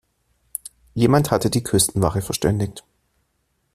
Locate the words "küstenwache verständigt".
1.61-2.83